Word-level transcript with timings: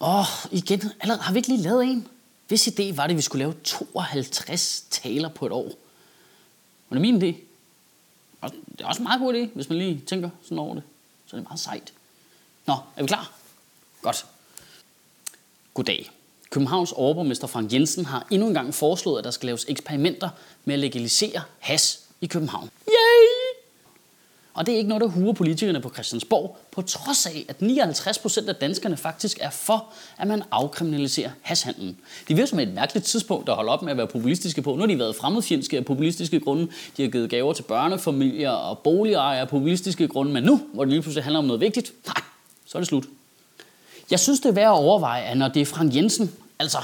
Åh, 0.00 0.18
oh, 0.18 0.26
igen, 0.52 0.92
allerede, 1.00 1.22
har 1.22 1.32
vi 1.32 1.38
ikke 1.38 1.48
lige 1.48 1.62
lavet 1.62 1.84
en? 1.84 2.08
Hvis 2.48 2.68
idé 2.68 2.94
var 2.94 3.06
det, 3.06 3.14
at 3.14 3.16
vi 3.16 3.22
skulle 3.22 3.44
lave 3.44 3.54
52 3.64 4.84
taler 4.90 5.28
på 5.28 5.46
et 5.46 5.52
år. 5.52 5.72
Men 6.88 6.96
det 6.96 7.00
min 7.00 7.22
idé? 7.22 7.36
Og 8.40 8.50
Det 8.50 8.80
er 8.80 8.86
også 8.86 9.02
en 9.02 9.04
meget 9.04 9.20
god 9.20 9.34
idé, 9.34 9.54
hvis 9.54 9.68
man 9.68 9.78
lige 9.78 10.02
tænker 10.06 10.30
sådan 10.42 10.58
over 10.58 10.74
det. 10.74 10.82
Så 11.26 11.36
er 11.36 11.40
det 11.40 11.48
meget 11.48 11.60
sejt. 11.60 11.92
Nå, 12.66 12.74
er 12.96 13.02
vi 13.02 13.06
klar? 13.06 13.32
Godt. 14.02 14.26
Goddag. 15.74 16.10
Københavns 16.50 16.92
overborgmester 16.92 17.46
Frank 17.46 17.72
Jensen 17.72 18.04
har 18.04 18.26
endnu 18.30 18.48
en 18.48 18.54
gang 18.54 18.74
foreslået, 18.74 19.18
at 19.18 19.24
der 19.24 19.30
skal 19.30 19.46
laves 19.46 19.64
eksperimenter 19.68 20.30
med 20.64 20.74
at 20.74 20.80
legalisere 20.80 21.42
has 21.58 22.00
i 22.20 22.26
København. 22.26 22.70
Og 24.54 24.66
det 24.66 24.74
er 24.74 24.78
ikke 24.78 24.88
noget, 24.88 25.00
der 25.00 25.06
huer 25.06 25.32
politikerne 25.32 25.80
på 25.80 25.88
Christiansborg, 25.88 26.58
på 26.70 26.82
trods 26.82 27.26
af, 27.26 27.44
at 27.48 27.62
59 27.62 28.18
procent 28.18 28.48
af 28.48 28.54
danskerne 28.54 28.96
faktisk 28.96 29.38
er 29.40 29.50
for, 29.50 29.86
at 30.18 30.26
man 30.26 30.42
afkriminaliserer 30.50 31.30
hashandlen. 31.42 31.96
Det 32.28 32.36
virker 32.36 32.46
som 32.46 32.58
et 32.58 32.74
mærkeligt 32.74 33.06
tidspunkt 33.06 33.48
at 33.48 33.54
holde 33.54 33.70
op 33.70 33.82
med 33.82 33.90
at 33.90 33.96
være 33.96 34.06
populistiske 34.06 34.62
på. 34.62 34.74
Nu 34.74 34.80
har 34.80 34.86
de 34.86 34.98
været 34.98 35.16
fremmedfjendske 35.16 35.76
af 35.76 35.84
populistiske 35.84 36.40
grunde. 36.40 36.68
De 36.96 37.02
har 37.02 37.10
givet 37.10 37.30
gaver 37.30 37.52
til 37.52 37.62
børnefamilier 37.62 38.50
og 38.50 38.78
boligejere 38.78 39.40
af 39.40 39.48
populistiske 39.48 40.08
grunde. 40.08 40.32
Men 40.32 40.44
nu, 40.44 40.60
hvor 40.72 40.84
det 40.84 40.92
lige 40.92 41.02
pludselig 41.02 41.24
handler 41.24 41.38
om 41.38 41.44
noget 41.44 41.60
vigtigt, 41.60 41.92
nej, 42.06 42.22
så 42.66 42.78
er 42.78 42.80
det 42.80 42.88
slut. 42.88 43.04
Jeg 44.10 44.20
synes, 44.20 44.40
det 44.40 44.48
er 44.48 44.52
værd 44.52 44.66
at 44.66 44.78
overveje, 44.78 45.22
at 45.22 45.36
når 45.36 45.48
det 45.48 45.62
er 45.62 45.66
Frank 45.66 45.94
Jensen, 45.94 46.32
altså 46.58 46.78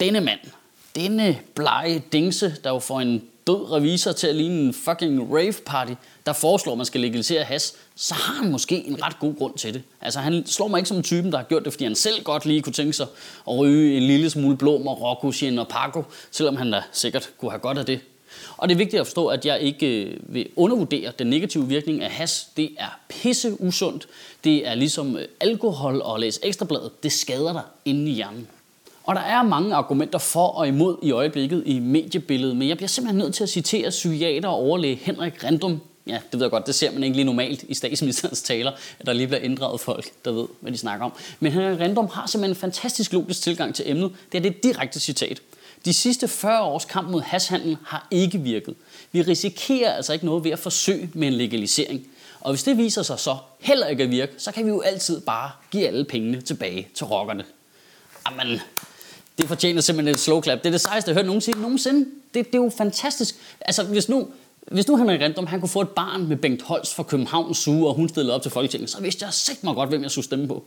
denne 0.00 0.20
mand, 0.20 0.40
denne 0.94 1.38
blege 1.54 2.02
dingse, 2.12 2.54
der 2.64 2.70
jo 2.70 2.78
får 2.78 3.00
en 3.00 3.22
død 3.46 3.72
revisor 3.72 4.12
til 4.12 4.26
at 4.26 4.36
ligne 4.36 4.60
en 4.60 4.74
fucking 4.74 5.34
rave 5.34 5.54
party, 5.66 5.92
der 6.26 6.32
foreslår, 6.32 6.72
at 6.72 6.78
man 6.78 6.86
skal 6.86 7.00
legalisere 7.00 7.44
has, 7.44 7.74
så 7.94 8.14
har 8.14 8.34
han 8.42 8.50
måske 8.52 8.86
en 8.86 9.02
ret 9.02 9.18
god 9.18 9.34
grund 9.34 9.58
til 9.58 9.74
det. 9.74 9.82
Altså 10.00 10.20
han 10.20 10.46
slår 10.46 10.68
mig 10.68 10.78
ikke 10.78 10.88
som 10.88 11.02
typen, 11.02 11.32
der 11.32 11.38
har 11.38 11.44
gjort 11.44 11.64
det, 11.64 11.72
fordi 11.72 11.84
han 11.84 11.94
selv 11.94 12.24
godt 12.24 12.46
lige 12.46 12.62
kunne 12.62 12.72
tænke 12.72 12.92
sig 12.92 13.06
at 13.48 13.58
ryge 13.58 13.96
en 13.96 14.02
lille 14.02 14.30
smule 14.30 14.56
blå 14.56 14.78
Marokko, 14.78 15.32
Sien 15.32 15.58
og 15.58 15.68
Paco, 15.68 16.04
selvom 16.30 16.56
han 16.56 16.72
da 16.72 16.82
sikkert 16.92 17.30
kunne 17.38 17.50
have 17.50 17.60
godt 17.60 17.78
af 17.78 17.86
det. 17.86 18.00
Og 18.56 18.68
det 18.68 18.74
er 18.74 18.78
vigtigt 18.78 19.00
at 19.00 19.06
forstå, 19.06 19.26
at 19.26 19.46
jeg 19.46 19.60
ikke 19.60 20.04
øh, 20.04 20.34
vil 20.34 20.48
undervurdere 20.56 21.12
den 21.18 21.26
negative 21.26 21.68
virkning 21.68 22.02
af 22.02 22.10
has. 22.10 22.48
Det 22.56 22.70
er 22.78 23.00
pisse 23.08 23.60
usundt. 23.60 24.08
Det 24.44 24.68
er 24.68 24.74
ligesom 24.74 25.16
øh, 25.16 25.28
alkohol 25.40 26.02
og 26.02 26.20
læse 26.20 26.40
ekstrabladet. 26.42 27.02
Det 27.02 27.12
skader 27.12 27.52
dig 27.52 27.62
inde 27.84 28.10
i 28.10 28.14
hjernen. 28.14 28.48
Og 29.06 29.14
der 29.14 29.20
er 29.20 29.42
mange 29.42 29.74
argumenter 29.74 30.18
for 30.18 30.46
og 30.46 30.68
imod 30.68 30.96
i 31.02 31.10
øjeblikket 31.10 31.62
i 31.66 31.78
mediebilledet, 31.78 32.56
men 32.56 32.68
jeg 32.68 32.76
bliver 32.76 32.88
simpelthen 32.88 33.18
nødt 33.18 33.34
til 33.34 33.42
at 33.42 33.48
citere 33.48 33.90
psykiater 33.90 34.48
og 34.48 34.54
overlæge 34.54 34.96
Henrik 34.96 35.44
Rendum. 35.44 35.80
Ja, 36.06 36.18
det 36.32 36.32
ved 36.32 36.42
jeg 36.42 36.50
godt, 36.50 36.66
det 36.66 36.74
ser 36.74 36.92
man 36.92 37.02
ikke 37.02 37.16
lige 37.16 37.24
normalt 37.24 37.62
i 37.62 37.74
statsministerens 37.74 38.42
taler, 38.42 38.72
at 38.98 39.06
der 39.06 39.12
lige 39.12 39.26
bliver 39.26 39.40
inddraget 39.40 39.80
folk, 39.80 40.10
der 40.24 40.32
ved, 40.32 40.46
hvad 40.60 40.72
de 40.72 40.78
snakker 40.78 41.06
om. 41.06 41.12
Men 41.40 41.52
Henrik 41.52 41.80
Rendum 41.80 42.08
har 42.12 42.26
simpelthen 42.26 42.50
en 42.50 42.60
fantastisk 42.60 43.12
logisk 43.12 43.42
tilgang 43.42 43.74
til 43.74 43.90
emnet. 43.90 44.12
Det 44.32 44.38
er 44.38 44.42
det 44.42 44.62
direkte 44.62 45.00
citat. 45.00 45.40
De 45.84 45.92
sidste 45.92 46.28
40 46.28 46.62
års 46.62 46.84
kamp 46.84 47.10
mod 47.10 47.20
hashandel 47.20 47.76
har 47.86 48.08
ikke 48.10 48.38
virket. 48.38 48.74
Vi 49.12 49.22
risikerer 49.22 49.92
altså 49.92 50.12
ikke 50.12 50.26
noget 50.26 50.44
ved 50.44 50.50
at 50.50 50.58
forsøge 50.58 51.10
med 51.14 51.28
en 51.28 51.34
legalisering. 51.34 52.06
Og 52.40 52.52
hvis 52.52 52.62
det 52.62 52.78
viser 52.78 53.02
sig 53.02 53.18
så 53.18 53.36
heller 53.60 53.86
ikke 53.86 54.02
at 54.02 54.10
virke, 54.10 54.32
så 54.38 54.52
kan 54.52 54.64
vi 54.64 54.70
jo 54.70 54.80
altid 54.80 55.20
bare 55.20 55.50
give 55.70 55.86
alle 55.86 56.04
pengene 56.04 56.40
tilbage 56.40 56.88
til 56.94 57.06
rockerne. 57.06 57.44
Jamen, 58.30 58.60
det 59.38 59.48
fortjener 59.48 59.80
simpelthen 59.80 60.14
et 60.14 60.20
slow 60.20 60.42
clap. 60.42 60.58
Det 60.58 60.66
er 60.66 60.70
det 60.70 60.80
sejeste, 60.80 61.08
jeg 61.08 61.14
har 61.14 61.20
hørt 61.20 61.26
nogensinde. 61.26 61.60
nogensinde. 61.60 62.00
Det, 62.34 62.46
det 62.46 62.54
er 62.54 62.62
jo 62.62 62.72
fantastisk. 62.76 63.34
Altså, 63.60 63.84
hvis 63.84 64.08
nu, 64.08 64.28
hvis 64.70 64.88
nu 64.88 64.96
Henrik 64.96 65.20
Random, 65.20 65.46
han 65.46 65.60
kunne 65.60 65.68
få 65.68 65.80
et 65.80 65.88
barn 65.88 66.28
med 66.28 66.36
Bengt 66.36 66.62
Holst 66.62 66.94
fra 66.94 67.02
Københavns 67.02 67.58
Suge, 67.58 67.88
og 67.88 67.94
hun 67.94 68.08
stillede 68.08 68.34
op 68.34 68.42
til 68.42 68.50
Folketinget, 68.50 68.90
så 68.90 69.00
vidste 69.00 69.24
jeg 69.24 69.32
sikkert 69.32 69.64
mig 69.64 69.74
godt, 69.74 69.88
hvem 69.88 70.02
jeg 70.02 70.10
skulle 70.10 70.24
stemme 70.24 70.48
på. 70.48 70.64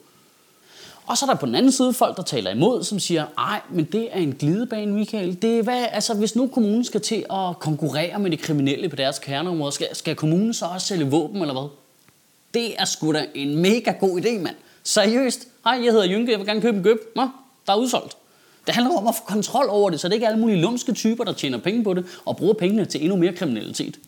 Og 1.06 1.18
så 1.18 1.26
er 1.26 1.30
der 1.30 1.38
på 1.38 1.46
den 1.46 1.56
anden 1.56 1.72
side 1.72 1.94
folk, 1.94 2.18
der 2.18 2.24
taler 2.24 2.52
imod, 2.52 2.84
som 2.84 3.00
siger, 3.00 3.26
ej, 3.38 3.62
men 3.70 3.86
det 3.86 4.08
er 4.12 4.20
en 4.20 4.34
glidebane, 4.34 4.94
Michael. 4.94 5.42
Det 5.42 5.60
er 5.60 5.64
hvad, 5.64 5.86
altså, 5.92 6.14
hvis 6.14 6.36
nu 6.36 6.48
kommunen 6.48 6.84
skal 6.84 7.02
til 7.02 7.26
at 7.30 7.60
konkurrere 7.60 8.20
med 8.20 8.32
de 8.32 8.38
kriminelle 8.38 8.90
på 8.90 8.96
deres 8.96 9.20
kerneområder, 9.20 9.72
skal, 9.72 9.88
skal 9.96 10.16
kommunen 10.16 10.54
så 10.54 10.66
også 10.66 10.88
sælge 10.88 11.06
våben, 11.06 11.42
eller 11.42 11.54
hvad? 11.54 11.70
Det 12.54 12.82
er 12.82 12.86
sgu 12.86 13.14
da 13.14 13.26
en 13.36 13.56
mega 13.56 13.92
god 13.92 14.22
idé, 14.22 14.40
mand. 14.40 14.56
Seriøst. 14.84 15.48
Hej, 15.64 15.82
jeg 15.84 15.92
hedder 15.92 16.08
Jynke, 16.08 16.32
jeg 16.32 16.40
vil 16.40 16.48
gerne 16.48 16.62
købe 16.62 16.78
en 16.78 16.84
gøb. 16.84 17.00
Nå, 17.16 17.30
der 17.68 17.74
er 17.74 17.78
udsolgt. 17.78 18.18
Det 18.70 18.76
handler 18.76 18.98
om 18.98 19.08
at 19.08 19.16
få 19.16 19.24
kontrol 19.24 19.66
over 19.70 19.90
det, 19.90 20.00
så 20.00 20.08
det 20.08 20.14
ikke 20.14 20.26
er 20.26 20.30
alle 20.30 20.42
mulige 20.42 20.62
lumske 20.62 20.94
typer, 20.94 21.24
der 21.24 21.34
tjener 21.34 21.58
penge 21.58 21.84
på 21.84 21.94
det, 21.94 22.06
og 22.26 22.38
bruger 22.38 22.54
pengene 22.54 22.86
til 22.86 23.02
endnu 23.02 23.16
mere 23.16 23.34
kriminalitet. 23.34 24.00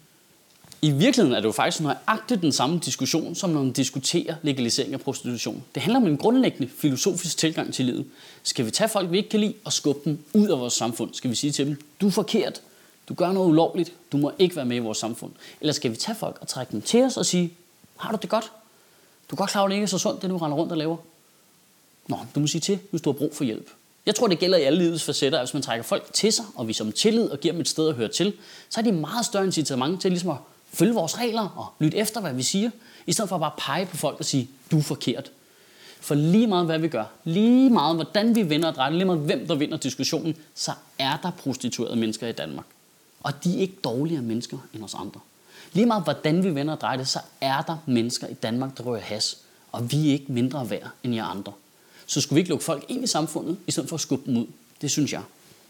I 0.81 0.91
virkeligheden 0.91 1.35
er 1.35 1.39
det 1.39 1.45
jo 1.45 1.51
faktisk 1.51 1.83
nøjagtigt 1.83 2.41
den 2.41 2.51
samme 2.51 2.79
diskussion, 2.85 3.35
som 3.35 3.49
når 3.49 3.63
man 3.63 3.71
diskuterer 3.71 4.35
legalisering 4.41 4.93
af 4.93 5.01
prostitution. 5.01 5.63
Det 5.75 5.83
handler 5.83 5.99
om 5.99 6.07
en 6.07 6.17
grundlæggende 6.17 6.71
filosofisk 6.77 7.37
tilgang 7.37 7.73
til 7.73 7.85
livet. 7.85 8.05
Skal 8.43 8.65
vi 8.65 8.71
tage 8.71 8.89
folk, 8.89 9.11
vi 9.11 9.17
ikke 9.17 9.29
kan 9.29 9.39
lide, 9.39 9.53
og 9.63 9.73
skubbe 9.73 10.09
dem 10.09 10.19
ud 10.33 10.47
af 10.47 10.59
vores 10.59 10.73
samfund? 10.73 11.13
Skal 11.13 11.29
vi 11.29 11.35
sige 11.35 11.51
til 11.51 11.65
dem, 11.65 11.81
du 12.01 12.07
er 12.07 12.11
forkert, 12.11 12.61
du 13.09 13.13
gør 13.13 13.31
noget 13.31 13.49
ulovligt, 13.49 13.93
du 14.11 14.17
må 14.17 14.31
ikke 14.39 14.55
være 14.55 14.65
med 14.65 14.75
i 14.75 14.79
vores 14.79 14.97
samfund? 14.97 15.31
Eller 15.61 15.73
skal 15.73 15.91
vi 15.91 15.95
tage 15.95 16.15
folk 16.15 16.37
og 16.41 16.47
trække 16.47 16.71
dem 16.71 16.81
til 16.81 17.03
os 17.03 17.17
og 17.17 17.25
sige, 17.25 17.53
har 17.97 18.11
du 18.11 18.17
det 18.21 18.29
godt? 18.29 18.51
Du 19.29 19.35
er 19.35 19.37
godt 19.37 19.49
klar, 19.49 19.63
at 19.63 19.69
det 19.69 19.75
ikke 19.75 19.83
er 19.83 19.87
så 19.87 19.97
sundt, 19.97 20.21
det 20.21 20.29
du 20.29 20.37
render 20.37 20.57
rundt 20.57 20.71
og 20.71 20.77
laver. 20.77 20.97
Nå, 22.07 22.17
du 22.35 22.39
må 22.39 22.47
sige 22.47 22.61
til, 22.61 22.79
hvis 22.89 23.01
du 23.01 23.11
har 23.11 23.17
brug 23.17 23.35
for 23.35 23.43
hjælp. 23.43 23.71
Jeg 24.05 24.15
tror, 24.15 24.27
det 24.27 24.39
gælder 24.39 24.57
i 24.57 24.61
alle 24.61 24.79
livets 24.79 25.03
facetter, 25.03 25.39
at 25.39 25.45
hvis 25.45 25.53
man 25.53 25.63
trækker 25.63 25.83
folk 25.83 26.13
til 26.13 26.33
sig, 26.33 26.45
og 26.55 26.67
vi 26.67 26.77
dem 26.79 26.91
tillid 26.91 27.29
og 27.29 27.39
giver 27.39 27.51
dem 27.51 27.61
et 27.61 27.69
sted 27.69 27.89
at 27.89 27.95
høre 27.95 28.07
til, 28.07 28.33
så 28.69 28.79
er 28.79 28.83
de 28.83 28.91
meget 28.91 29.25
større 29.25 29.45
incitament 29.45 30.01
til 30.01 30.11
ligesom 30.11 30.29
at 30.29 30.37
følge 30.73 30.93
vores 30.93 31.19
regler 31.19 31.49
og 31.57 31.67
lytte 31.79 31.97
efter, 31.97 32.21
hvad 32.21 32.33
vi 32.33 32.43
siger, 32.43 32.69
i 33.07 33.13
stedet 33.13 33.29
for 33.29 33.37
bare 33.37 33.51
at 33.51 33.57
pege 33.57 33.85
på 33.85 33.97
folk 33.97 34.19
og 34.19 34.25
sige, 34.25 34.49
du 34.71 34.77
er 34.77 34.83
forkert. 34.83 35.31
For 35.99 36.15
lige 36.15 36.47
meget 36.47 36.65
hvad 36.65 36.79
vi 36.79 36.87
gør, 36.87 37.05
lige 37.23 37.69
meget 37.69 37.95
hvordan 37.95 38.35
vi 38.35 38.41
vinder 38.41 38.69
og 38.69 38.75
drejer, 38.75 38.91
lige 38.91 39.05
meget 39.05 39.21
hvem 39.21 39.47
der 39.47 39.55
vinder 39.55 39.77
diskussionen, 39.77 40.35
så 40.55 40.71
er 40.99 41.17
der 41.23 41.31
prostituerede 41.31 41.95
mennesker 41.95 42.27
i 42.27 42.31
Danmark. 42.31 42.65
Og 43.23 43.43
de 43.43 43.57
er 43.57 43.61
ikke 43.61 43.77
dårligere 43.83 44.21
mennesker 44.21 44.57
end 44.73 44.83
os 44.83 44.93
andre. 44.93 45.19
Lige 45.73 45.85
meget 45.85 46.03
hvordan 46.03 46.43
vi 46.43 46.55
vender 46.55 46.73
og 46.73 46.81
drejer 46.81 46.97
det, 46.97 47.07
så 47.07 47.19
er 47.41 47.61
der 47.61 47.77
mennesker 47.85 48.27
i 48.27 48.33
Danmark, 48.33 48.77
der 48.77 48.83
rører 48.83 49.01
has. 49.01 49.37
Og 49.71 49.91
vi 49.91 50.09
er 50.09 50.11
ikke 50.11 50.31
mindre 50.31 50.69
værd 50.69 50.89
end 51.03 51.15
jer 51.15 51.25
andre. 51.25 51.53
Så 52.11 52.21
skulle 52.21 52.35
vi 52.35 52.39
ikke 52.39 52.49
lukke 52.49 52.65
folk 52.65 52.85
ind 52.87 53.03
i 53.03 53.07
samfundet, 53.07 53.57
i 53.67 53.71
stedet 53.71 53.89
for 53.89 53.95
at 53.95 54.01
skubbe 54.01 54.31
dem 54.31 54.37
ud. 54.37 54.47
Det 54.81 54.91
synes 54.91 55.13
jeg. 55.13 55.21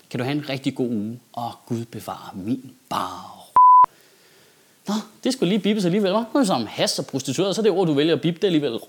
Kan 0.09 0.18
du 0.18 0.24
have 0.24 0.38
en 0.38 0.50
rigtig 0.50 0.75
god 0.75 0.90
uge, 0.90 1.19
og 1.34 1.52
Gud 1.66 1.85
bevare 1.85 2.29
min 2.35 2.72
bar. 2.90 3.38
Nå, 4.88 4.94
det 5.24 5.34
skulle 5.34 5.50
lige 5.50 5.59
bippes 5.59 5.85
alligevel, 5.85 6.12
hva'? 6.12 6.34
Nu 6.34 6.40
er 6.40 6.44
som 6.44 6.66
has 6.66 7.00
og 7.00 7.06
prostitueret, 7.06 7.56
så 7.56 7.62
er 7.62 7.63
det 7.63 7.72
ord, 7.72 7.88
du 7.88 7.94
vælger 7.94 8.16
at 8.16 8.22
bippe, 8.22 8.41
det 8.41 8.47
alligevel 8.47 8.79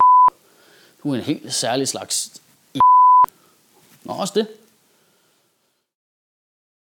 Du 1.03 1.11
er 1.11 1.15
en 1.15 1.21
helt 1.21 1.53
særlig 1.53 1.87
slags 1.87 2.41
Nå, 4.03 4.13
også 4.13 4.33
det. 4.35 4.47